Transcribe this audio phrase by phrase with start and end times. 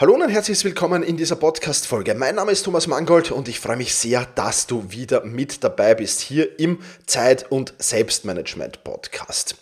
[0.00, 2.14] Hallo und herzlich willkommen in dieser Podcast-Folge.
[2.14, 5.96] Mein Name ist Thomas Mangold und ich freue mich sehr, dass du wieder mit dabei
[5.96, 9.56] bist hier im Zeit- und Selbstmanagement-Podcast.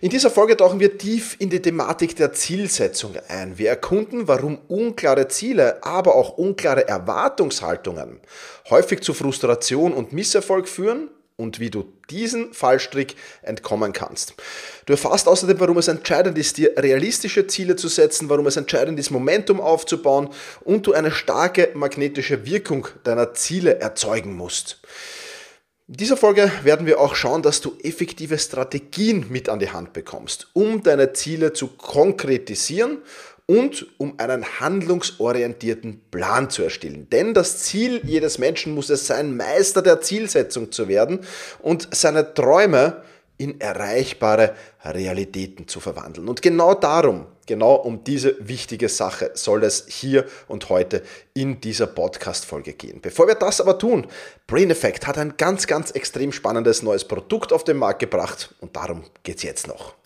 [0.00, 3.58] In dieser Folge tauchen wir tief in die Thematik der Zielsetzung ein.
[3.58, 8.20] Wir erkunden, warum unklare Ziele, aber auch unklare Erwartungshaltungen
[8.70, 11.10] häufig zu Frustration und Misserfolg führen
[11.40, 14.34] und wie du diesen Fallstrick entkommen kannst.
[14.86, 18.98] Du erfährst außerdem, warum es entscheidend ist, dir realistische Ziele zu setzen, warum es entscheidend
[19.00, 20.28] ist, Momentum aufzubauen
[20.60, 24.80] und du eine starke magnetische Wirkung deiner Ziele erzeugen musst.
[25.88, 29.92] In dieser Folge werden wir auch schauen, dass du effektive Strategien mit an die Hand
[29.92, 32.98] bekommst, um deine Ziele zu konkretisieren
[33.50, 37.08] und um einen handlungsorientierten Plan zu erstellen.
[37.10, 41.26] Denn das Ziel jedes Menschen muss es sein, Meister der Zielsetzung zu werden
[41.60, 43.02] und seine Träume
[43.38, 46.28] in erreichbare Realitäten zu verwandeln.
[46.28, 51.02] Und genau darum, genau um diese wichtige Sache soll es hier und heute
[51.34, 53.00] in dieser Podcast-Folge gehen.
[53.00, 54.06] Bevor wir das aber tun,
[54.46, 58.76] Brain Effect hat ein ganz, ganz extrem spannendes neues Produkt auf den Markt gebracht und
[58.76, 59.96] darum geht es jetzt noch.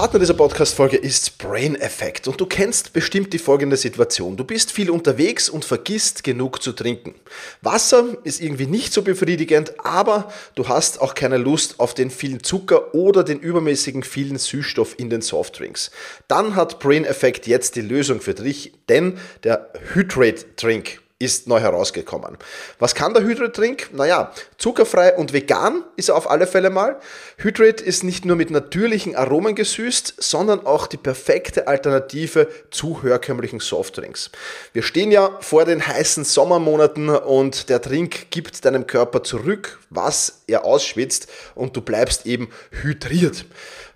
[0.00, 4.34] Partner dieser Podcast-Folge ist Brain Effect und du kennst bestimmt die folgende Situation.
[4.34, 7.14] Du bist viel unterwegs und vergisst genug zu trinken.
[7.60, 12.42] Wasser ist irgendwie nicht so befriedigend, aber du hast auch keine Lust auf den vielen
[12.42, 15.90] Zucker oder den übermäßigen vielen Süßstoff in den Softdrinks.
[16.28, 21.60] Dann hat Brain Effect jetzt die Lösung für dich, denn der Hydrate Drink ist neu
[21.60, 22.38] herausgekommen.
[22.78, 23.90] Was kann der Hydrate Drink?
[23.92, 26.98] Naja, zuckerfrei und vegan ist er auf alle Fälle mal.
[27.36, 33.60] Hydrate ist nicht nur mit natürlichen Aromen gesüßt, sondern auch die perfekte Alternative zu herkömmlichen
[33.60, 34.30] Softdrinks.
[34.72, 40.40] Wir stehen ja vor den heißen Sommermonaten und der Drink gibt deinem Körper zurück, was
[40.46, 42.48] er ausschwitzt und du bleibst eben
[42.82, 43.44] hydriert.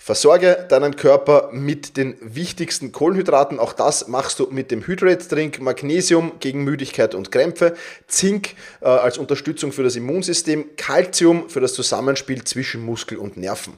[0.04, 3.58] Versorge deinen Körper mit den wichtigsten Kohlenhydraten.
[3.58, 5.62] Auch das machst du mit dem Hydrate Drink.
[5.62, 7.74] Magnesium gegen Müdigkeit und Krämpfe,
[8.06, 13.74] Zink äh, als Unterstützung für das Immunsystem, Calcium für das Zusammenspiel zwischen Muskel und Nerven.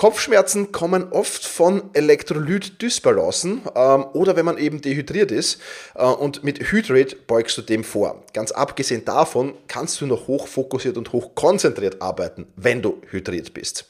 [0.00, 5.60] Kopfschmerzen kommen oft von Elektrolyt-Dysbalancen ähm, oder wenn man eben dehydriert ist.
[5.94, 8.24] Äh, und mit Hydrate beugst du dem vor.
[8.32, 13.84] Ganz abgesehen davon kannst du noch hochfokussiert und hochkonzentriert arbeiten, wenn du hydriert bist.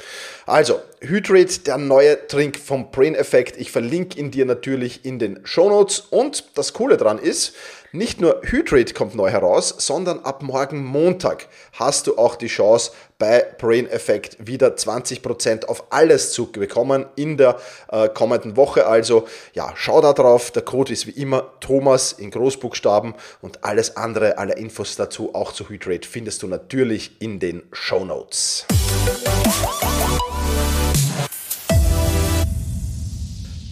[0.47, 3.57] Also, Hydrate, der neue Trink vom Brain Effect.
[3.57, 6.01] Ich verlinke ihn dir natürlich in den Show Notes.
[6.01, 7.55] Und das Coole dran ist,
[7.93, 12.93] nicht nur Hydrate kommt neu heraus, sondern ab morgen Montag hast du auch die Chance,
[13.19, 17.59] bei Brain Effect wieder 20% auf alles zu bekommen in der
[17.91, 18.87] äh, kommenden Woche.
[18.87, 20.51] Also ja, schau da drauf.
[20.53, 25.53] Der Code ist wie immer Thomas in Großbuchstaben und alles andere, alle Infos dazu, auch
[25.53, 28.67] zu Hydrate, findest du natürlich in den Show Notes.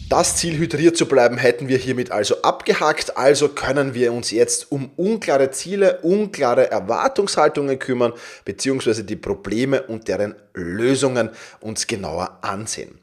[0.09, 3.19] Das Ziel, hydriert zu bleiben, hätten wir hiermit also abgehakt.
[3.19, 8.15] Also können wir uns jetzt um unklare Ziele, unklare Erwartungshaltungen kümmern,
[8.47, 11.29] beziehungsweise die Probleme und deren Lösungen
[11.61, 12.99] uns genauer ansehen.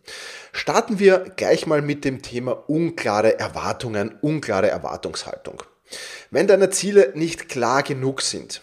[0.52, 5.62] Starten wir gleich mal mit dem Thema unklare Erwartungen, unklare Erwartungshaltung.
[6.32, 8.62] Wenn deine Ziele nicht klar genug sind,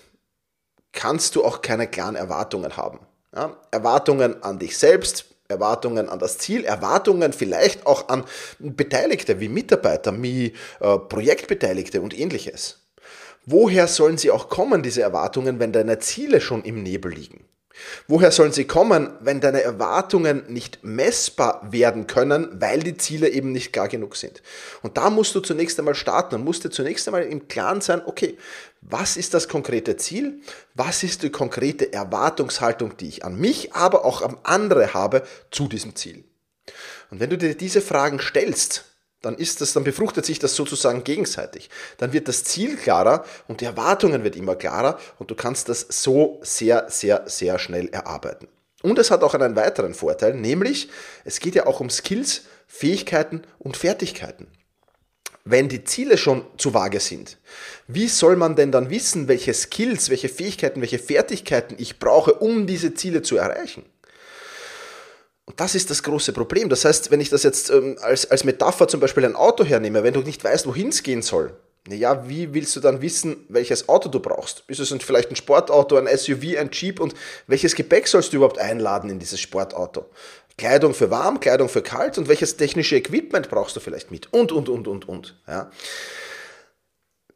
[0.91, 2.99] kannst du auch keine klaren Erwartungen haben.
[3.37, 8.25] Ja, Erwartungen an dich selbst, Erwartungen an das Ziel, Erwartungen vielleicht auch an
[8.59, 12.81] Beteiligte wie Mitarbeiter, wie äh, Projektbeteiligte und ähnliches.
[13.45, 17.45] Woher sollen sie auch kommen, diese Erwartungen, wenn deine Ziele schon im Nebel liegen?
[18.07, 23.53] Woher sollen sie kommen, wenn deine Erwartungen nicht messbar werden können, weil die Ziele eben
[23.53, 24.43] nicht klar genug sind?
[24.83, 28.03] Und da musst du zunächst einmal starten und musst dir zunächst einmal im Klaren sein,
[28.05, 28.37] okay,
[28.81, 30.41] was ist das konkrete Ziel?
[30.75, 35.69] Was ist die konkrete Erwartungshaltung, die ich an mich, aber auch an andere habe zu
[35.69, 36.25] diesem Ziel?
[37.11, 38.92] Und wenn du dir diese Fragen stellst,
[39.23, 41.71] dann ist das, dann befruchtet sich das sozusagen gegenseitig.
[41.99, 45.87] Dann wird das Ziel klarer und die Erwartungen wird immer klarer und du kannst das
[45.89, 48.49] so sehr, sehr, sehr schnell erarbeiten.
[48.83, 50.89] Und es hat auch einen weiteren Vorteil, nämlich
[51.25, 54.49] es geht ja auch um Skills, Fähigkeiten und Fertigkeiten.
[55.45, 57.39] Wenn die Ziele schon zu vage sind,
[57.89, 62.67] wie soll man denn dann wissen, welche Skills, welche Fähigkeiten, welche Fertigkeiten ich brauche, um
[62.67, 63.85] diese Ziele zu erreichen?
[65.57, 66.69] Das ist das große Problem.
[66.69, 70.03] Das heißt, wenn ich das jetzt ähm, als, als Metapher zum Beispiel ein Auto hernehme,
[70.03, 71.55] wenn du nicht weißt, wohin es gehen soll,
[71.89, 74.63] naja, wie willst du dann wissen, welches Auto du brauchst?
[74.69, 77.15] Ist es vielleicht ein Sportauto, ein SUV, ein Jeep und
[77.49, 80.07] welches Gepäck sollst du überhaupt einladen in dieses Sportauto?
[80.57, 84.33] Kleidung für warm, Kleidung für kalt und welches technische Equipment brauchst du vielleicht mit?
[84.33, 85.37] Und, und, und, und, und.
[85.49, 85.71] Ja.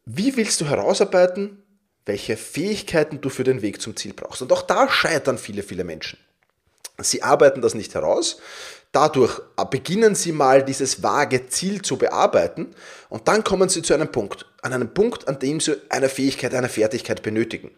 [0.05, 1.63] Wie willst du herausarbeiten,
[2.05, 4.43] welche Fähigkeiten du für den Weg zum Ziel brauchst?
[4.43, 6.21] Und auch da scheitern viele, viele Menschen.
[7.01, 8.39] Sie arbeiten das nicht heraus.
[8.93, 9.41] Dadurch
[9.71, 12.75] beginnen Sie mal dieses vage Ziel zu bearbeiten
[13.09, 16.55] und dann kommen Sie zu einem Punkt, an einem Punkt, an dem Sie eine Fähigkeit,
[16.55, 17.73] eine Fertigkeit benötigen.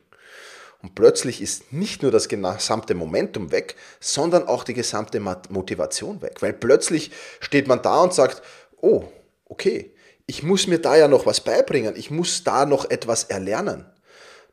[0.80, 6.36] Und plötzlich ist nicht nur das gesamte Momentum weg, sondern auch die gesamte Motivation weg.
[6.40, 7.10] Weil plötzlich
[7.40, 8.42] steht man da und sagt,
[8.80, 9.04] oh,
[9.46, 9.92] okay,
[10.26, 13.86] ich muss mir da ja noch was beibringen, ich muss da noch etwas erlernen.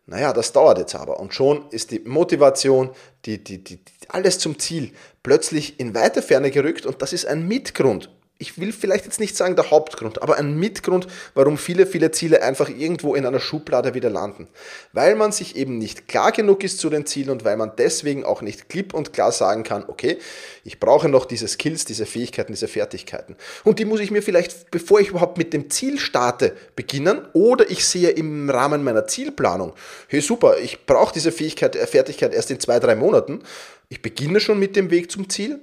[0.07, 1.19] Naja, das dauert jetzt aber.
[1.19, 2.91] Und schon ist die Motivation,
[3.25, 4.91] die, die, die, alles zum Ziel
[5.23, 9.37] plötzlich in weite Ferne gerückt und das ist ein Mitgrund ich will vielleicht jetzt nicht
[9.37, 13.93] sagen der Hauptgrund, aber ein Mitgrund, warum viele, viele Ziele einfach irgendwo in einer Schublade
[13.93, 14.49] wieder landen.
[14.91, 18.25] Weil man sich eben nicht klar genug ist zu den Zielen und weil man deswegen
[18.25, 20.17] auch nicht klipp und klar sagen kann, okay,
[20.65, 23.37] ich brauche noch diese Skills, diese Fähigkeiten, diese Fertigkeiten.
[23.63, 27.69] Und die muss ich mir vielleicht, bevor ich überhaupt mit dem Ziel starte, beginnen oder
[27.71, 29.73] ich sehe im Rahmen meiner Zielplanung,
[30.09, 33.43] hey super, ich brauche diese Fähigkeit, äh, Fertigkeit erst in zwei, drei Monaten.
[33.87, 35.61] Ich beginne schon mit dem Weg zum Ziel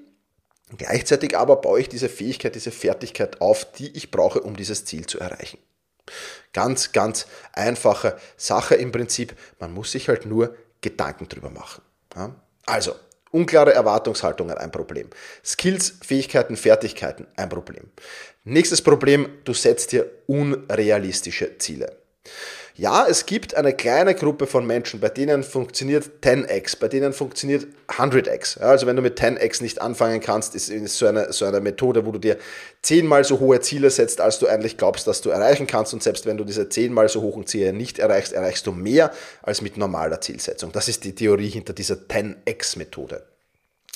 [0.76, 5.06] Gleichzeitig aber baue ich diese Fähigkeit, diese Fertigkeit auf, die ich brauche, um dieses Ziel
[5.06, 5.58] zu erreichen.
[6.52, 9.34] Ganz, ganz einfache Sache im Prinzip.
[9.58, 11.82] Man muss sich halt nur Gedanken drüber machen.
[12.66, 12.94] Also,
[13.30, 15.08] unklare Erwartungshaltungen ein Problem.
[15.44, 17.90] Skills, Fähigkeiten, Fertigkeiten ein Problem.
[18.44, 21.96] Nächstes Problem, du setzt dir unrealistische Ziele.
[22.74, 27.66] Ja, es gibt eine kleine Gruppe von Menschen, bei denen funktioniert 10x, bei denen funktioniert
[27.88, 28.60] 100x.
[28.60, 32.06] also wenn du mit 10x nicht anfangen kannst, ist es so eine, so eine Methode,
[32.06, 32.38] wo du dir
[32.80, 35.92] zehnmal so hohe Ziele setzt, als du eigentlich glaubst, dass du erreichen kannst.
[35.92, 39.60] Und selbst wenn du diese zehnmal so hohen Ziele nicht erreichst, erreichst du mehr als
[39.60, 40.72] mit normaler Zielsetzung.
[40.72, 43.22] Das ist die Theorie hinter dieser 10x-Methode.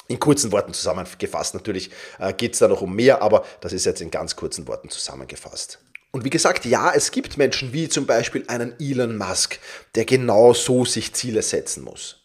[0.08, 1.54] In kurzen Worten zusammengefasst.
[1.54, 4.68] Natürlich äh, geht es da noch um mehr, aber das ist jetzt in ganz kurzen
[4.68, 5.78] Worten zusammengefasst.
[6.16, 9.58] Und wie gesagt, ja, es gibt Menschen wie zum Beispiel einen Elon Musk,
[9.94, 12.24] der genau so sich Ziele setzen muss.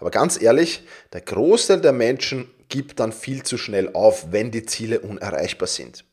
[0.00, 4.64] Aber ganz ehrlich, der Großteil der Menschen gibt dann viel zu schnell auf, wenn die
[4.64, 6.06] Ziele unerreichbar sind.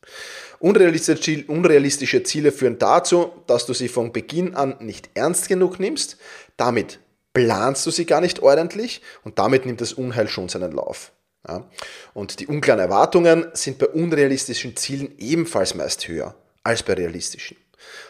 [0.58, 6.18] Unrealistische Ziele führen dazu, dass du sie von Beginn an nicht ernst genug nimmst.
[6.58, 6.98] Damit
[7.32, 11.10] planst du sie gar nicht ordentlich und damit nimmt das Unheil schon seinen Lauf.
[12.12, 16.34] Und die unklaren Erwartungen sind bei unrealistischen Zielen ebenfalls meist höher
[16.64, 17.56] als bei realistischen.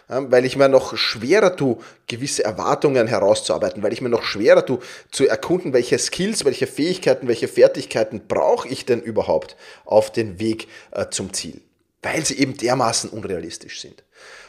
[0.06, 4.78] weil ich mir noch schwerer tue, gewisse Erwartungen herauszuarbeiten, weil ich mir noch schwerer tue,
[5.10, 10.68] zu erkunden, welche Skills, welche Fähigkeiten, welche Fertigkeiten brauche ich denn überhaupt auf den Weg
[10.92, 11.60] äh, zum Ziel,
[12.02, 14.04] weil sie eben dermaßen unrealistisch sind.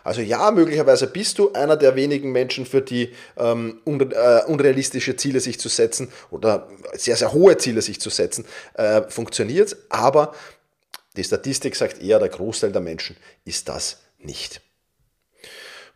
[0.05, 5.39] Also ja, möglicherweise bist du einer der wenigen Menschen, für die ähm, äh, unrealistische Ziele
[5.39, 10.35] sich zu setzen oder sehr, sehr hohe Ziele sich zu setzen, äh, funktioniert, aber
[11.15, 14.61] die Statistik sagt eher, der Großteil der Menschen ist das nicht.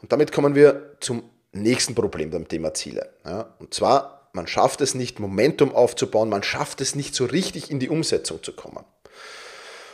[0.01, 3.09] Und damit kommen wir zum nächsten Problem beim Thema Ziele.
[3.25, 7.71] Ja, und zwar, man schafft es nicht, Momentum aufzubauen, man schafft es nicht so richtig
[7.71, 8.85] in die Umsetzung zu kommen.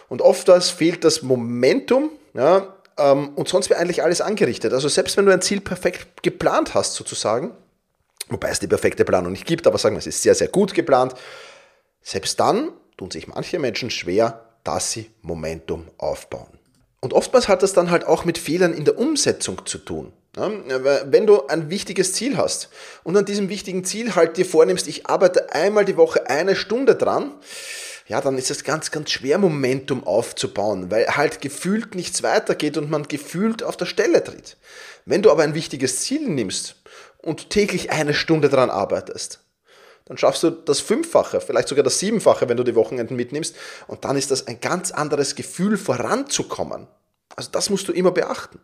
[0.07, 4.74] Und oftmals fehlt das Momentum, ja, ähm, und sonst wäre eigentlich alles angerichtet.
[4.74, 7.51] Also selbst wenn du ein Ziel perfekt geplant hast, sozusagen,
[8.30, 10.74] wobei es die perfekte Planung nicht gibt, aber sagen wir, es ist sehr, sehr gut
[10.74, 11.16] geplant,
[12.01, 16.60] selbst dann tun sich manche Menschen schwer, dass sie Momentum aufbauen.
[17.00, 20.12] Und oftmals hat das dann halt auch mit Fehlern in der Umsetzung zu tun.
[20.36, 22.70] Wenn du ein wichtiges Ziel hast
[23.04, 26.96] und an diesem wichtigen Ziel halt dir vornimmst, ich arbeite einmal die Woche eine Stunde
[26.96, 27.32] dran,
[28.08, 32.89] ja, dann ist es ganz, ganz schwer, Momentum aufzubauen, weil halt gefühlt nichts weitergeht und
[32.89, 34.58] man gefühlt auf der Stelle tritt.
[35.06, 36.75] Wenn du aber ein wichtiges Ziel nimmst
[37.20, 39.39] und täglich eine Stunde dran arbeitest,
[40.06, 43.56] dann schaffst du das Fünffache, vielleicht sogar das Siebenfache, wenn du die Wochenenden mitnimmst.
[43.88, 46.88] Und dann ist das ein ganz anderes Gefühl, voranzukommen.
[47.38, 48.60] Also das musst du immer beachten.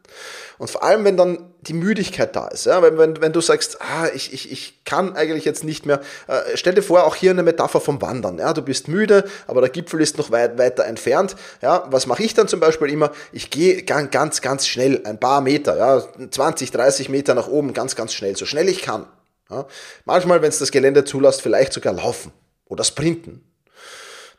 [0.58, 3.82] Und vor allem, wenn dann die Müdigkeit da ist, ja, wenn, wenn, wenn du sagst,
[3.82, 7.32] ah, ich, ich, ich kann eigentlich jetzt nicht mehr, äh, stell dir vor, auch hier
[7.32, 8.38] eine Metapher vom Wandern.
[8.38, 11.36] Ja, du bist müde, aber der Gipfel ist noch weit weiter entfernt.
[11.62, 13.12] Ja, was mache ich dann zum Beispiel immer?
[13.34, 17.98] Ich gehe ganz, ganz schnell, ein paar Meter, ja, 20, 30 Meter nach oben, ganz,
[17.98, 19.06] ganz schnell, so schnell ich kann.
[19.52, 19.68] Ja,
[20.06, 22.32] manchmal, wenn es das Gelände zulässt, vielleicht sogar laufen
[22.66, 23.44] oder sprinten.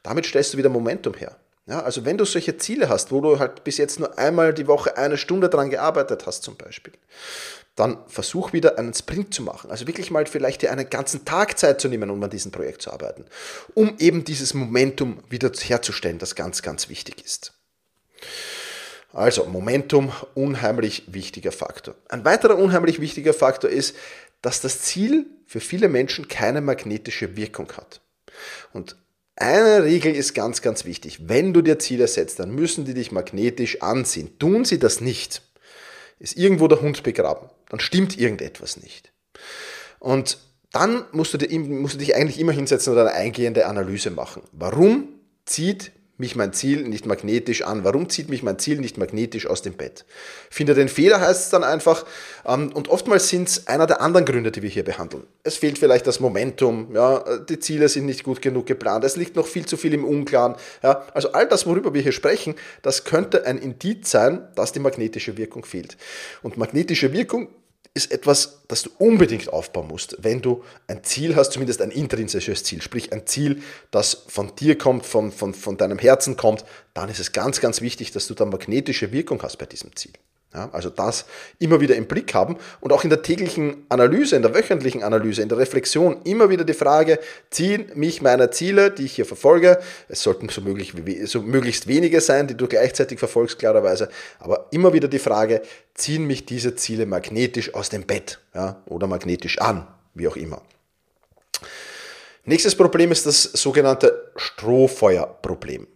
[0.03, 1.37] Damit stellst du wieder Momentum her.
[1.67, 4.67] Ja, also wenn du solche Ziele hast, wo du halt bis jetzt nur einmal die
[4.67, 6.95] Woche eine Stunde dran gearbeitet hast zum Beispiel,
[7.77, 9.71] dann versuch wieder einen Sprint zu machen.
[9.71, 12.83] Also wirklich mal vielleicht dir einen ganzen Tag Zeit zu nehmen, um an diesem Projekt
[12.83, 13.27] zu arbeiten,
[13.75, 17.53] um eben dieses Momentum wieder herzustellen, das ganz, ganz wichtig ist.
[19.13, 21.95] Also Momentum, unheimlich wichtiger Faktor.
[22.09, 23.95] Ein weiterer unheimlich wichtiger Faktor ist,
[24.43, 28.01] dass das Ziel für viele Menschen keine magnetische Wirkung hat.
[28.73, 28.97] Und
[29.37, 31.29] eine Regel ist ganz, ganz wichtig.
[31.29, 34.39] Wenn du dir Ziele setzt, dann müssen die dich magnetisch anziehen.
[34.39, 35.43] Tun sie das nicht,
[36.19, 37.49] ist irgendwo der Hund begraben.
[37.71, 39.13] Dann stimmt irgendetwas nicht.
[39.99, 40.39] Und
[40.71, 44.43] dann musst du, dir, musst du dich eigentlich immer hinsetzen und eine eingehende Analyse machen.
[44.53, 45.09] Warum
[45.45, 47.85] zieht mich mein Ziel nicht magnetisch an?
[47.85, 50.07] Warum zieht mich mein Ziel nicht magnetisch aus dem Bett?
[50.49, 52.07] Finde den Fehler heißt es dann einfach,
[52.47, 55.25] ähm, und oftmals sind es einer der anderen Gründe, die wir hier behandeln.
[55.43, 59.37] Es fehlt vielleicht das Momentum, ja, die Ziele sind nicht gut genug geplant, es liegt
[59.37, 60.55] noch viel zu viel im Unklaren.
[60.83, 64.81] Ja, also all das, worüber wir hier sprechen, das könnte ein Indiz sein, dass die
[64.81, 65.97] magnetische Wirkung fehlt.
[66.43, 67.49] Und magnetische Wirkung
[67.95, 72.65] ist etwas, das du unbedingt aufbauen musst, wenn du ein Ziel hast, zumindest ein intrinsisches
[72.65, 77.11] Ziel, sprich ein Ziel, das von dir kommt, von, von, von deinem Herzen kommt, dann
[77.11, 80.13] ist es ganz, ganz wichtig, dass du da magnetische Wirkung hast bei diesem Ziel.
[80.55, 81.25] Ja, also das
[81.59, 85.41] immer wieder im Blick haben und auch in der täglichen Analyse, in der wöchentlichen Analyse,
[85.41, 87.19] in der Reflexion immer wieder die Frage,
[87.49, 89.79] ziehen mich meine Ziele, die ich hier verfolge,
[90.09, 90.93] es sollten so, möglich,
[91.25, 95.63] so möglichst wenige sein, die du gleichzeitig verfolgst, klarerweise, aber immer wieder die Frage,
[95.95, 100.61] ziehen mich diese Ziele magnetisch aus dem Bett ja, oder magnetisch an, wie auch immer.
[102.45, 105.87] Nächstes Problem ist das sogenannte Strohfeuerproblem.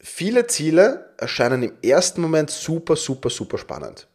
[0.00, 4.06] Viele Ziele erscheinen im ersten Moment super, super, super spannend.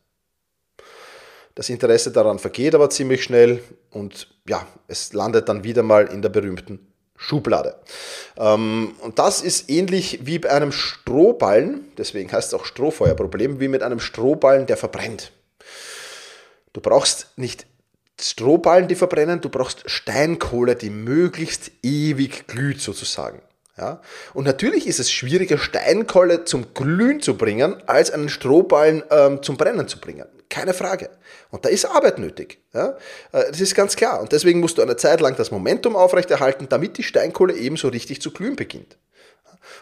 [1.53, 6.21] Das Interesse daran vergeht aber ziemlich schnell und ja, es landet dann wieder mal in
[6.21, 7.79] der berühmten Schublade.
[8.35, 13.69] Ähm, und das ist ähnlich wie bei einem Strohballen, deswegen heißt es auch Strohfeuerproblem, wie
[13.69, 15.31] mit einem Strohballen, der verbrennt.
[16.73, 17.67] Du brauchst nicht
[18.19, 23.41] Strohballen, die verbrennen, du brauchst Steinkohle, die möglichst ewig glüht sozusagen.
[23.77, 24.01] Ja?
[24.33, 29.57] Und natürlich ist es schwieriger, Steinkohle zum Glühen zu bringen, als einen Strohballen ähm, zum
[29.57, 30.25] Brennen zu bringen.
[30.49, 31.09] Keine Frage.
[31.49, 32.59] Und da ist Arbeit nötig.
[32.73, 32.97] Ja?
[33.31, 34.21] Äh, das ist ganz klar.
[34.21, 38.21] Und deswegen musst du eine Zeit lang das Momentum aufrechterhalten, damit die Steinkohle ebenso richtig
[38.21, 38.97] zu glühen beginnt.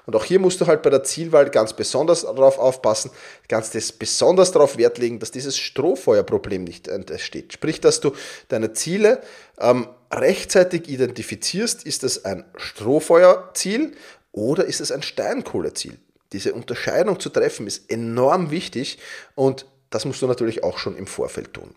[0.05, 3.11] Und auch hier musst du halt bei der Zielwahl ganz besonders darauf aufpassen,
[3.47, 7.53] ganz das besonders darauf Wert legen, dass dieses Strohfeuerproblem nicht entsteht.
[7.53, 8.13] Sprich, dass du
[8.47, 9.21] deine Ziele
[9.59, 13.95] ähm, rechtzeitig identifizierst, ist es ein Strohfeuerziel
[14.31, 15.97] oder ist es ein Steinkohleziel.
[16.33, 18.97] Diese Unterscheidung zu treffen ist enorm wichtig
[19.35, 21.75] und das musst du natürlich auch schon im Vorfeld tun.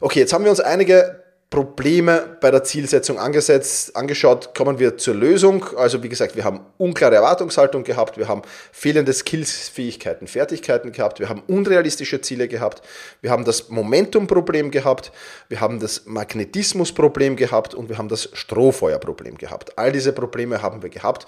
[0.00, 5.14] Okay, jetzt haben wir uns einige Probleme bei der Zielsetzung angesetzt, angeschaut, kommen wir zur
[5.14, 5.64] Lösung.
[5.78, 11.20] Also wie gesagt, wir haben unklare Erwartungshaltung gehabt, wir haben fehlende Skills, Fähigkeiten, Fertigkeiten gehabt,
[11.20, 12.82] wir haben unrealistische Ziele gehabt,
[13.22, 15.10] wir haben das Momentumproblem gehabt,
[15.48, 19.78] wir haben das Magnetismusproblem gehabt und wir haben das Strohfeuerproblem gehabt.
[19.78, 21.26] All diese Probleme haben wir gehabt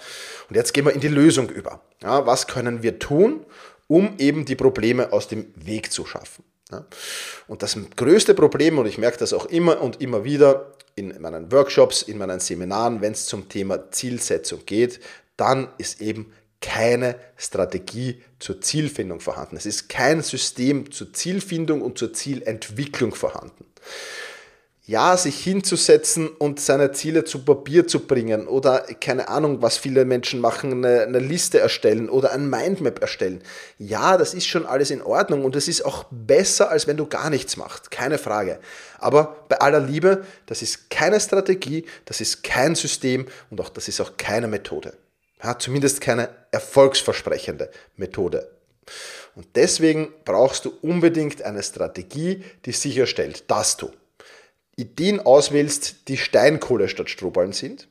[0.50, 1.80] und jetzt gehen wir in die Lösung über.
[2.02, 3.46] Ja, was können wir tun,
[3.88, 6.44] um eben die Probleme aus dem Weg zu schaffen?
[7.48, 11.50] Und das größte Problem, und ich merke das auch immer und immer wieder in meinen
[11.52, 15.00] Workshops, in meinen Seminaren, wenn es zum Thema Zielsetzung geht,
[15.36, 19.56] dann ist eben keine Strategie zur Zielfindung vorhanden.
[19.56, 23.64] Es ist kein System zur Zielfindung und zur Zielentwicklung vorhanden
[24.90, 30.04] ja, sich hinzusetzen und seine Ziele zu Papier zu bringen oder keine Ahnung, was viele
[30.04, 33.40] Menschen machen, eine, eine, Liste erstellen oder ein Mindmap erstellen.
[33.78, 37.06] Ja, das ist schon alles in Ordnung und es ist auch besser, als wenn du
[37.06, 38.58] gar nichts machst, keine Frage.
[38.98, 43.86] Aber bei aller Liebe, das ist keine Strategie, das ist kein System und auch das
[43.86, 44.94] ist auch keine Methode.
[45.40, 48.50] Ja, zumindest keine erfolgsversprechende Methode.
[49.36, 53.92] Und deswegen brauchst du unbedingt eine Strategie, die sicherstellt, dass du
[54.80, 57.88] Ideen auswählst, die Steinkohle statt Strohballen sind,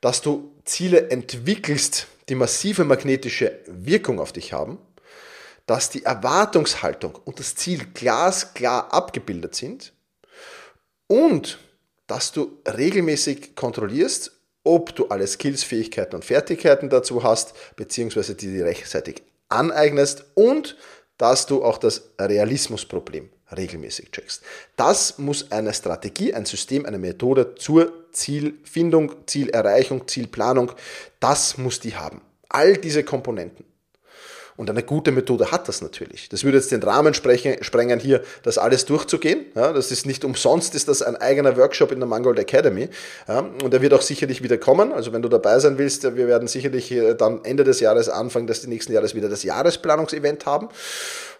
[0.00, 4.78] dass du Ziele entwickelst, die massive magnetische Wirkung auf dich haben,
[5.66, 9.92] dass die Erwartungshaltung und das Ziel glasklar abgebildet sind
[11.06, 11.58] und
[12.06, 14.32] dass du regelmäßig kontrollierst,
[14.64, 20.76] ob du alle Skills, Fähigkeiten und Fertigkeiten dazu hast, beziehungsweise die dir rechtzeitig aneignest und
[21.16, 24.42] dass du auch das Realismusproblem regelmäßig checkst.
[24.76, 30.72] Das muss eine Strategie, ein System, eine Methode zur Zielfindung, Zielerreichung, Zielplanung,
[31.20, 32.20] das muss die haben.
[32.48, 33.64] All diese Komponenten.
[34.56, 36.28] Und eine gute Methode hat das natürlich.
[36.28, 39.46] Das würde jetzt den Rahmen sprengen, hier das alles durchzugehen.
[39.54, 42.88] Ja, das ist nicht umsonst, ist das ein eigener Workshop in der Mangold Academy.
[43.26, 44.92] Ja, und er wird auch sicherlich wieder kommen.
[44.92, 48.66] Also wenn du dabei sein willst, wir werden sicherlich dann Ende des Jahres, Anfang des
[48.66, 50.68] nächsten Jahres wieder das Jahresplanungsevent haben.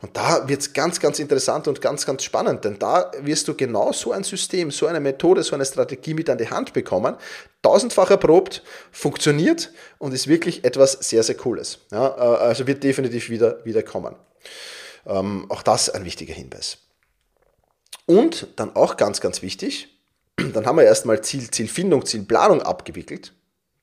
[0.03, 3.55] Und da wird es ganz, ganz interessant und ganz, ganz spannend, denn da wirst du
[3.55, 7.15] genau so ein System, so eine Methode, so eine Strategie mit an die Hand bekommen,
[7.63, 11.79] tausendfach erprobt, funktioniert und ist wirklich etwas sehr, sehr Cooles.
[11.93, 14.15] Ja, äh, also wird definitiv wieder, wieder kommen.
[15.07, 16.79] Ähm, auch das ein wichtiger Hinweis.
[18.07, 19.89] Und dann auch ganz, ganz wichtig,
[20.37, 23.33] dann haben wir erstmal Ziel, Zielfindung, Zielplanung abgewickelt.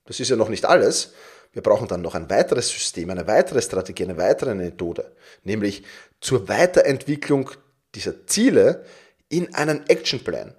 [0.05, 1.13] Das ist ja noch nicht alles.
[1.51, 5.11] Wir brauchen dann noch ein weiteres System, eine weitere Strategie, eine weitere Methode,
[5.43, 5.83] nämlich
[6.21, 7.51] zur Weiterentwicklung
[7.95, 8.85] dieser Ziele
[9.29, 10.53] in einen Actionplan.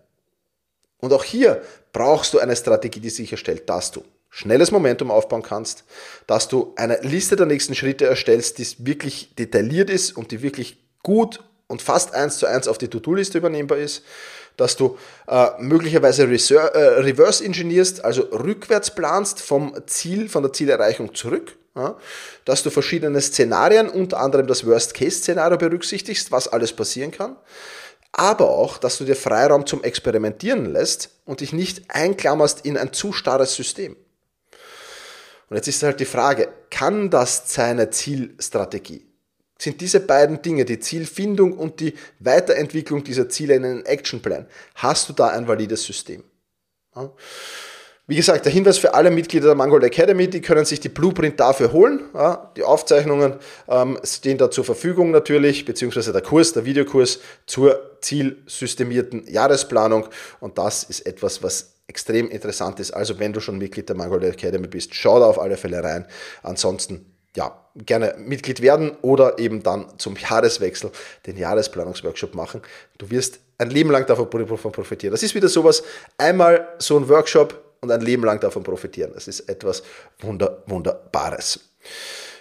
[0.98, 1.62] Und auch hier
[1.92, 5.84] brauchst du eine Strategie, die sicherstellt, dass du schnelles Momentum aufbauen kannst,
[6.26, 10.78] dass du eine Liste der nächsten Schritte erstellst, die wirklich detailliert ist und die wirklich
[11.02, 14.02] gut und fast eins zu eins auf die To-Do-Liste übernehmbar ist,
[14.56, 21.14] dass du äh, möglicherweise äh, reverse engineerst, also rückwärts planst vom Ziel, von der Zielerreichung
[21.14, 21.96] zurück, ja,
[22.44, 27.36] dass du verschiedene Szenarien, unter anderem das Worst-Case-Szenario berücksichtigst, was alles passieren kann,
[28.12, 32.92] aber auch, dass du dir Freiraum zum Experimentieren lässt und dich nicht einklammerst in ein
[32.92, 33.96] zu starres System.
[35.50, 39.04] Und jetzt ist halt die Frage, kann das seine Zielstrategie?
[39.58, 45.08] Sind diese beiden Dinge, die Zielfindung und die Weiterentwicklung dieser Ziele in einen Actionplan, hast
[45.08, 46.22] du da ein valides System?
[46.96, 47.10] Ja.
[48.06, 51.38] Wie gesagt, der Hinweis für alle Mitglieder der Mangold Academy, die können sich die Blueprint
[51.38, 52.08] dafür holen.
[52.14, 53.34] Ja, die Aufzeichnungen
[53.68, 60.08] ähm, stehen da zur Verfügung natürlich, beziehungsweise der Kurs, der Videokurs zur zielsystemierten Jahresplanung.
[60.40, 62.92] Und das ist etwas, was extrem interessant ist.
[62.92, 66.06] Also wenn du schon Mitglied der Mangold Academy bist, schau da auf alle Fälle rein.
[66.42, 67.04] Ansonsten
[67.36, 70.90] ja, gerne Mitglied werden oder eben dann zum Jahreswechsel
[71.26, 72.62] den Jahresplanungsworkshop machen.
[72.96, 75.12] Du wirst ein Leben lang davon profitieren.
[75.12, 75.82] Das ist wieder sowas,
[76.16, 79.12] einmal so ein Workshop, und ein Leben lang davon profitieren.
[79.14, 79.82] Das ist etwas
[80.20, 81.60] Wunder, Wunderbares.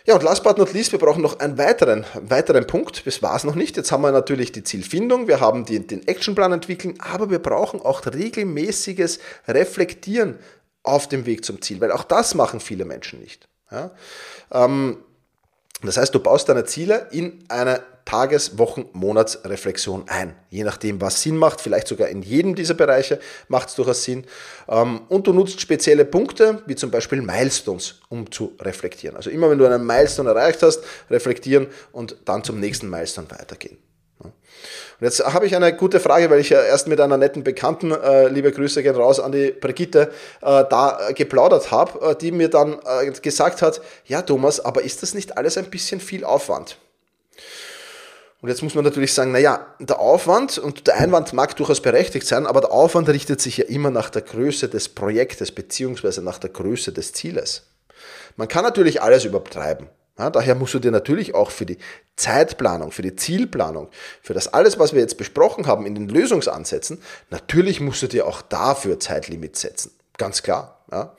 [0.05, 3.05] Ja, und last but not least, wir brauchen noch einen weiteren, weiteren Punkt.
[3.05, 3.77] Das war es noch nicht.
[3.77, 7.81] Jetzt haben wir natürlich die Zielfindung, wir haben die, den Actionplan entwickeln, aber wir brauchen
[7.81, 10.39] auch regelmäßiges Reflektieren
[10.83, 13.47] auf dem Weg zum Ziel, weil auch das machen viele Menschen nicht.
[13.71, 13.91] Ja?
[14.51, 15.03] Ähm,
[15.81, 20.35] das heißt, du baust deine Ziele in eine Tages-, Wochen-, Monatsreflexion ein.
[20.49, 24.25] Je nachdem, was Sinn macht, vielleicht sogar in jedem dieser Bereiche macht es durchaus Sinn.
[24.67, 29.15] Ähm, und du nutzt spezielle Punkte, wie zum Beispiel Milestones, um zu reflektieren.
[29.15, 33.77] Also immer wenn du einen Milestone erreicht hast, reflektieren und dann zum nächsten Milestone weitergehen.
[34.21, 34.33] Und
[35.01, 38.27] jetzt habe ich eine gute Frage, weil ich ja erst mit einer netten Bekannten, äh,
[38.27, 40.11] liebe Grüße gehen raus an die Brigitte,
[40.41, 45.03] äh, da geplaudert habe, äh, die mir dann äh, gesagt hat, ja Thomas, aber ist
[45.03, 46.77] das nicht alles ein bisschen viel Aufwand?
[48.41, 52.25] Und jetzt muss man natürlich sagen, naja, der Aufwand und der Einwand mag durchaus berechtigt
[52.25, 56.37] sein, aber der Aufwand richtet sich ja immer nach der Größe des Projektes beziehungsweise nach
[56.37, 57.63] der Größe des Zieles.
[58.37, 59.89] Man kann natürlich alles übertreiben.
[60.17, 61.77] Ja, daher musst du dir natürlich auch für die
[62.15, 63.89] Zeitplanung, für die Zielplanung,
[64.21, 68.27] für das alles, was wir jetzt besprochen haben in den Lösungsansätzen, natürlich musst du dir
[68.27, 69.91] auch dafür Zeitlimits setzen.
[70.17, 70.78] Ganz klar.
[70.91, 71.13] Ja.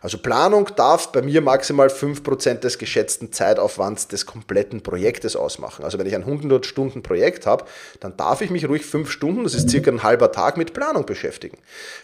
[0.00, 5.84] Also Planung darf bei mir maximal 5% des geschätzten Zeitaufwands des kompletten Projektes ausmachen.
[5.84, 7.64] Also wenn ich ein 100 Stunden Projekt habe,
[8.00, 11.06] dann darf ich mich ruhig 5 Stunden, das ist circa ein halber Tag, mit Planung
[11.06, 11.58] beschäftigen.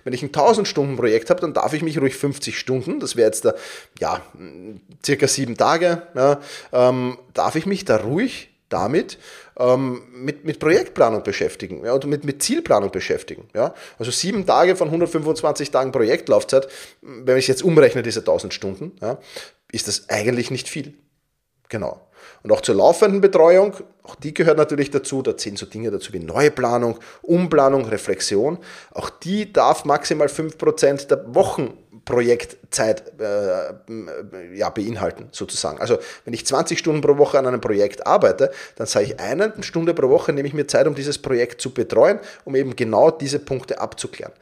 [0.05, 3.17] Wenn ich ein 1000 Stunden Projekt habe, dann darf ich mich ruhig 50 Stunden, das
[3.17, 3.57] wäre jetzt der,
[3.99, 4.21] ja,
[5.05, 6.41] circa 7 Tage, ja,
[6.73, 9.19] ähm, darf ich mich da ruhig damit
[9.59, 13.49] ähm, mit, mit Projektplanung beschäftigen ja, und mit, mit Zielplanung beschäftigen.
[13.55, 13.75] Ja.
[13.99, 16.69] Also sieben Tage von 125 Tagen Projektlaufzeit,
[17.03, 19.19] wenn ich jetzt umrechne, diese 1000 Stunden, ja,
[19.73, 20.95] ist das eigentlich nicht viel.
[21.69, 22.01] Genau.
[22.43, 26.13] Und auch zur laufenden Betreuung, auch die gehört natürlich dazu, da zählen so Dinge dazu
[26.13, 28.59] wie Neuplanung, Umplanung, Reflexion.
[28.93, 31.77] Auch die darf maximal 5% der Wochen
[32.09, 35.79] Projektzeit äh, ja, beinhalten, sozusagen.
[35.79, 39.53] Also wenn ich 20 Stunden pro Woche an einem Projekt arbeite, dann sage ich eine
[39.61, 43.11] Stunde pro Woche nehme ich mir Zeit, um dieses Projekt zu betreuen, um eben genau
[43.11, 44.33] diese Punkte abzuklären.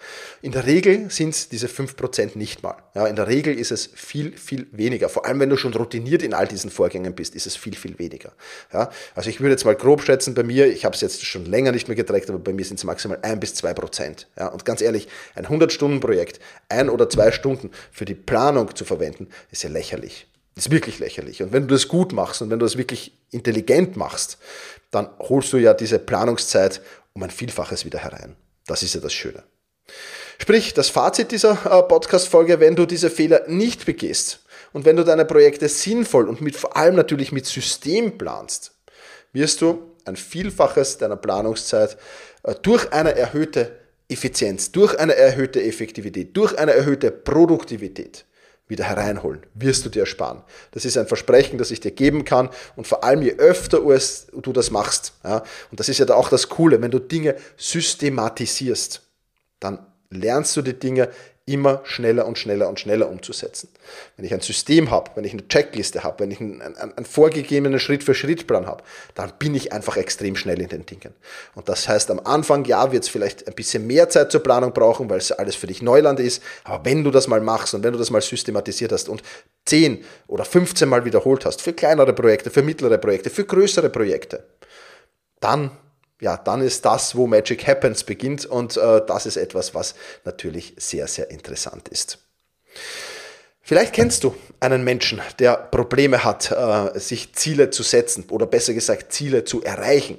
[0.43, 2.77] In der Regel sind es diese 5% nicht mal.
[2.95, 5.09] Ja, in der Regel ist es viel, viel weniger.
[5.09, 7.99] Vor allem, wenn du schon routiniert in all diesen Vorgängen bist, ist es viel, viel
[7.99, 8.31] weniger.
[8.73, 11.47] Ja, also ich würde jetzt mal grob schätzen bei mir, ich habe es jetzt schon
[11.47, 14.27] länger nicht mehr getrackt, aber bei mir sind es maximal 1 bis 2%.
[14.39, 18.85] Ja, und ganz ehrlich, ein 100-Stunden-Projekt, ein oder zwei Stunden Stunden für die Planung zu
[18.85, 20.27] verwenden, ist ja lächerlich.
[20.55, 21.43] ist wirklich lächerlich.
[21.43, 24.39] Und wenn du das gut machst und wenn du das wirklich intelligent machst,
[24.91, 26.81] dann holst du ja diese Planungszeit
[27.13, 28.37] um ein Vielfaches wieder herein.
[28.67, 29.43] Das ist ja das Schöne.
[30.39, 34.41] Sprich, das Fazit dieser äh, Podcast-Folge, wenn du diese Fehler nicht begehst
[34.73, 38.73] und wenn du deine Projekte sinnvoll und mit, vor allem natürlich mit System planst,
[39.33, 41.97] wirst du ein Vielfaches deiner Planungszeit
[42.43, 48.25] äh, durch eine erhöhte Effizienz, durch eine erhöhte Effektivität, durch eine erhöhte Produktivität
[48.69, 50.43] wieder hereinholen, wirst du dir ersparen.
[50.73, 54.53] Das ist ein Versprechen, das ich dir geben kann und vor allem je öfter du
[54.53, 59.03] das machst, ja, und das ist ja auch das Coole, wenn du Dinge systematisierst,
[59.61, 61.11] dann lernst du die Dinge
[61.49, 63.69] immer schneller und schneller und schneller umzusetzen.
[64.17, 67.07] Wenn ich ein System habe, wenn ich eine Checkliste habe, wenn ich einen, einen, einen
[67.07, 68.83] vorgegebenen Schritt-für-Schritt-Plan habe,
[69.15, 71.15] dann bin ich einfach extrem schnell in den Dingen.
[71.55, 74.73] Und das heißt, am Anfang, ja, wird es vielleicht ein bisschen mehr Zeit zur Planung
[74.73, 76.43] brauchen, weil es alles für dich Neuland ist.
[76.65, 79.23] Aber wenn du das mal machst und wenn du das mal systematisiert hast und
[79.67, 84.45] 10 oder 15 Mal wiederholt hast, für kleinere Projekte, für mittlere Projekte, für größere Projekte,
[85.39, 85.71] dann
[86.21, 90.75] ja, dann ist das, wo Magic Happens beginnt und äh, das ist etwas, was natürlich
[90.79, 92.19] sehr, sehr interessant ist.
[93.61, 98.75] Vielleicht kennst du einen Menschen, der Probleme hat, äh, sich Ziele zu setzen oder besser
[98.75, 100.19] gesagt Ziele zu erreichen.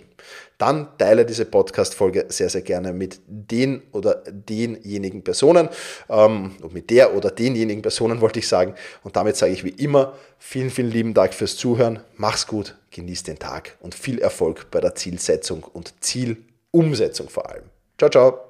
[0.58, 5.70] Dann teile diese Podcast-Folge sehr, sehr gerne mit den oder denjenigen Personen,
[6.10, 8.74] ähm, mit der oder denjenigen Personen wollte ich sagen.
[9.04, 12.02] Und damit sage ich wie immer vielen, vielen lieben Dank fürs Zuhören.
[12.18, 17.70] Mach's gut, genieß den Tag und viel Erfolg bei der Zielsetzung und Zielumsetzung vor allem.
[17.98, 18.47] Ciao, ciao.